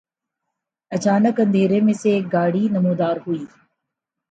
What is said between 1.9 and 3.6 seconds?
سے ایک گاڑی نمودار ہوئی